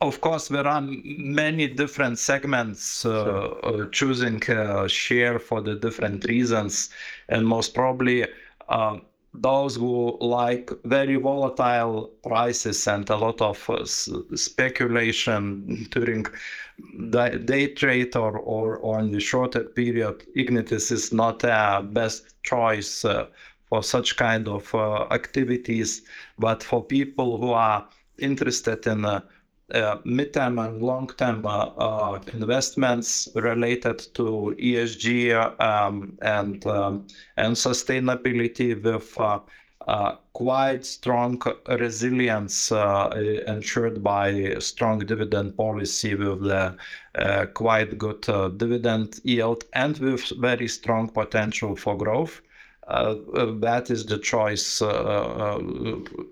Of 0.00 0.20
course, 0.20 0.48
there 0.48 0.66
are 0.66 0.80
many 0.80 1.66
different 1.66 2.18
segments 2.18 3.04
uh, 3.04 3.24
sure. 3.24 3.82
Uh, 3.82 3.86
choosing 3.90 4.42
uh, 4.48 4.86
share 4.86 5.38
for 5.40 5.60
the 5.60 5.74
different 5.74 6.24
reasons, 6.24 6.90
and 7.28 7.46
most 7.46 7.74
probably 7.74 8.26
uh, 8.68 8.98
those 9.34 9.76
who 9.76 10.16
like 10.20 10.70
very 10.84 11.16
volatile 11.16 12.10
prices 12.22 12.86
and 12.86 13.08
a 13.10 13.16
lot 13.16 13.40
of 13.40 13.68
uh, 13.68 13.84
speculation 13.84 15.86
during 15.90 16.26
the 17.10 17.40
day 17.44 17.66
trade 17.74 18.14
or, 18.16 18.38
or, 18.38 18.76
or 18.76 19.00
in 19.00 19.10
the 19.10 19.20
shorter 19.20 19.64
period, 19.64 20.24
Ignitis 20.36 20.92
is 20.92 21.12
not 21.12 21.42
a 21.44 21.82
best 21.82 22.34
choice 22.42 23.04
uh, 23.04 23.26
for 23.68 23.82
such 23.82 24.16
kind 24.16 24.48
of 24.48 24.72
uh, 24.74 25.06
activities. 25.10 26.02
But 26.38 26.62
for 26.62 26.84
people 26.84 27.38
who 27.38 27.50
are 27.50 27.86
interested 28.18 28.86
in 28.86 29.04
midterm 29.74 30.64
and 30.64 30.82
long-term 30.82 31.44
uh, 31.44 31.66
uh, 31.76 32.18
investments 32.32 33.28
related 33.34 33.98
to 34.14 34.54
ESG 34.58 35.60
um, 35.60 36.16
and 36.22 36.66
um, 36.66 37.06
and 37.36 37.54
sustainability 37.54 38.82
with 38.82 39.18
uh, 39.20 39.40
uh, 39.86 40.16
quite 40.32 40.84
strong 40.84 41.40
resilience 41.68 42.72
uh, 42.72 43.10
ensured 43.46 44.02
by 44.02 44.54
strong 44.58 44.98
dividend 45.00 45.56
policy 45.56 46.14
with 46.14 46.76
quite 47.54 47.98
good 47.98 48.22
dividend 48.56 49.20
yield 49.24 49.64
and 49.74 49.98
with 49.98 50.32
very 50.40 50.68
strong 50.68 51.08
potential 51.08 51.76
for 51.76 51.96
growth. 51.96 52.40
Uh, 52.88 53.16
that 53.60 53.90
is 53.90 54.06
the 54.06 54.18
choice. 54.18 54.80
Uh, 54.80 54.88
uh, 54.88 55.58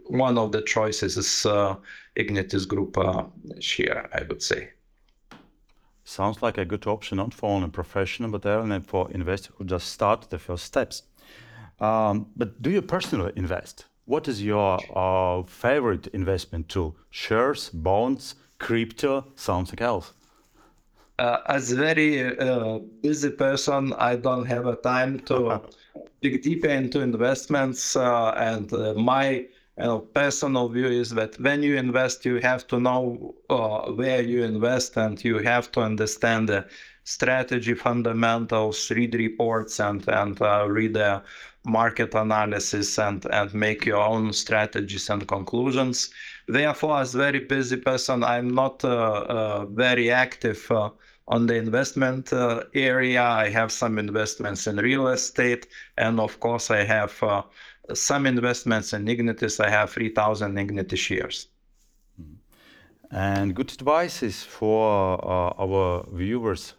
one 0.06 0.38
of 0.38 0.52
the 0.52 0.62
choices 0.62 1.18
is 1.18 1.46
Ignitis 2.16 2.66
Group 2.66 2.96
share, 3.60 4.08
I 4.12 4.22
would 4.22 4.42
say. 4.42 4.70
Sounds 6.04 6.40
like 6.40 6.56
a 6.56 6.64
good 6.64 6.86
option, 6.86 7.16
not 7.16 7.34
for 7.34 7.50
only 7.50 7.68
professional, 7.68 8.30
but 8.30 8.46
even 8.46 8.80
for 8.82 9.10
investors 9.10 9.52
who 9.56 9.64
just 9.64 9.88
start 9.88 10.30
the 10.30 10.38
first 10.38 10.64
steps. 10.64 11.02
Um, 11.80 12.28
but 12.36 12.62
do 12.62 12.70
you 12.70 12.80
personally 12.80 13.32
invest? 13.34 13.86
What 14.04 14.28
is 14.28 14.42
your 14.42 14.78
uh, 14.94 15.42
favorite 15.42 16.06
investment 16.08 16.68
tool? 16.68 16.96
Shares, 17.10 17.70
bonds, 17.70 18.36
crypto, 18.58 19.26
something 19.34 19.80
else? 19.80 20.12
Uh, 21.18 21.38
as 21.46 21.72
a 21.72 21.76
very 21.76 22.38
uh, 22.38 22.78
busy 23.02 23.30
person, 23.30 23.92
I 23.94 24.14
don't 24.14 24.44
have 24.44 24.66
a 24.66 24.76
time 24.76 25.18
to 25.20 25.60
dig 26.22 26.42
deeper 26.42 26.68
into 26.68 27.00
investments. 27.00 27.96
Uh, 27.96 28.30
and 28.36 28.70
uh, 29.78 29.98
my 29.98 30.00
personal 30.14 30.68
view 30.68 30.86
is 30.86 31.10
that 31.10 31.38
when 31.40 31.62
you 31.62 31.76
invest, 31.76 32.24
you 32.24 32.36
have 32.40 32.66
to 32.68 32.80
know 32.80 33.34
uh, 33.50 33.90
where 33.92 34.22
you 34.22 34.42
invest 34.44 34.96
and 34.96 35.22
you 35.24 35.38
have 35.38 35.70
to 35.72 35.80
understand 35.80 36.48
the 36.48 36.66
strategy 37.04 37.74
fundamentals, 37.74 38.90
read 38.90 39.14
reports, 39.14 39.80
and 39.80 40.08
and 40.08 40.40
uh, 40.42 40.66
read 40.68 40.94
the 40.94 41.22
market 41.64 42.14
analysis 42.14 42.98
and 42.98 43.26
and 43.32 43.52
make 43.54 43.84
your 43.86 44.02
own 44.02 44.32
strategies 44.32 45.10
and 45.10 45.26
conclusions. 45.28 46.10
Therefore, 46.48 47.00
as 47.00 47.14
very 47.14 47.40
busy 47.40 47.76
person, 47.76 48.24
I'm 48.24 48.54
not 48.54 48.84
uh, 48.84 48.88
uh, 48.88 49.66
very 49.66 50.10
active 50.10 50.70
on 51.28 51.46
the 51.46 51.54
investment 51.56 52.32
uh, 52.32 52.64
area. 52.74 53.22
I 53.22 53.48
have 53.50 53.72
some 53.72 53.98
investments 53.98 54.66
in 54.66 54.76
real 54.76 55.08
estate, 55.08 55.66
and 55.96 56.20
of 56.20 56.38
course, 56.40 56.70
I 56.70 56.84
have 56.84 57.20
uh, 57.22 57.42
some 57.94 58.26
investments 58.26 58.92
in 58.92 59.06
Ignitis. 59.06 59.64
I 59.64 59.70
have 59.70 59.90
3,000 59.90 60.54
Ignitis 60.54 60.98
shares. 60.98 61.48
Mm-hmm. 62.20 63.16
And 63.16 63.54
good 63.54 63.72
advice 63.72 64.22
is 64.22 64.42
for 64.42 65.14
uh, 65.24 65.54
our 65.58 66.06
viewers, 66.12 66.74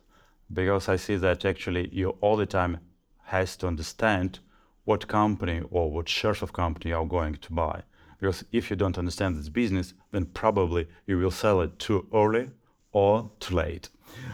because 0.51 0.89
I 0.89 0.95
see 0.97 1.15
that 1.17 1.45
actually 1.45 1.89
you 1.91 2.09
all 2.21 2.37
the 2.37 2.45
time 2.45 2.79
has 3.23 3.57
to 3.57 3.67
understand 3.67 4.39
what 4.85 5.07
company 5.07 5.61
or 5.69 5.91
what 5.91 6.07
shares 6.07 6.41
of 6.41 6.53
company 6.53 6.91
you 6.91 6.97
are 6.97 7.05
going 7.05 7.35
to 7.35 7.53
buy. 7.53 7.83
Because 8.19 8.45
if 8.51 8.69
you 8.69 8.75
don't 8.75 8.97
understand 8.97 9.35
this 9.35 9.49
business, 9.49 9.93
then 10.11 10.25
probably 10.25 10.87
you 11.05 11.17
will 11.17 11.31
sell 11.31 11.61
it 11.61 11.77
too 11.77 12.07
early 12.13 12.49
or 12.91 13.29
too 13.39 13.55
late. 13.55 13.89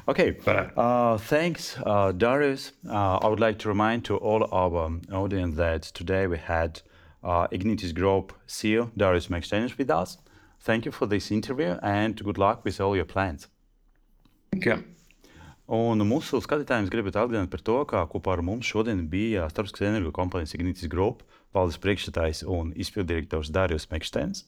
Okay, 0.08 0.38
uh, 0.76 1.18
thanks, 1.18 1.78
uh, 1.86 2.12
Darius. 2.12 2.74
Uh, 2.88 3.18
I 3.18 3.28
would 3.28 3.40
like 3.40 3.58
to 3.60 3.70
remind 3.70 4.04
to 4.06 4.18
all 4.18 4.44
our 4.52 5.00
audience 5.12 5.56
that 5.58 5.84
today 5.84 6.28
we 6.28 6.38
had 6.38 6.82
uh, 7.24 7.48
Ignitis 7.48 7.94
Group 7.94 8.34
CEO 8.48 8.92
Darius 8.98 9.28
Maikštēnis 9.28 9.78
with 9.78 9.90
us. 9.90 10.18
Thank 10.60 10.86
you 10.86 10.92
for 10.92 11.06
this 11.08 11.32
interview 11.32 11.78
and 11.82 12.22
good 12.24 12.38
luck 12.38 12.66
with 12.66 12.80
all 12.82 12.96
your 12.96 13.06
plans. 13.06 13.48
Thank 14.52 14.66
you. 14.66 14.84
Un 15.74 16.04
mūsu 16.04 16.42
skatītājiem 16.44 16.90
gribētu 16.92 17.22
atgādināt 17.22 17.50
par 17.50 17.62
to, 17.64 17.78
ka 17.88 18.04
kopā 18.12 18.34
ar 18.36 18.42
mums 18.44 18.68
šodien 18.68 19.06
bija 19.10 19.46
starptautiskās 19.48 19.94
energo 19.94 20.12
kompānijas 20.12 20.54
Ignitis 20.58 20.92
Group 20.92 21.24
valdes 21.56 21.80
priekšsēdētājs 21.80 22.44
un 22.52 22.74
izpildirektors 22.76 23.52
Dārijus 23.56 23.88
Mekštēns. 23.92 24.44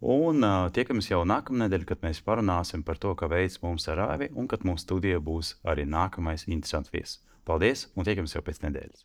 Un 0.00 0.40
uh, 0.40 0.70
tiekamies 0.72 1.10
jau 1.10 1.20
nākamnedēļ, 1.28 1.84
kad 1.90 2.00
mēs 2.00 2.22
parunāsim 2.24 2.80
par 2.86 2.96
to, 2.96 3.12
kā 3.20 3.28
veids 3.28 3.60
mums 3.60 3.84
ar 3.92 4.00
Rāvi, 4.00 4.30
un 4.32 4.48
kad 4.48 4.64
mums 4.64 4.86
studijā 4.86 5.20
būs 5.20 5.58
arī 5.68 5.84
nākamais 5.84 6.48
interesants 6.48 6.88
viesis. 6.94 7.20
Paldies, 7.44 7.88
un 7.96 8.08
tiekamies 8.08 8.32
jau 8.36 8.44
pēc 8.46 8.64
nedēļas! 8.64 9.04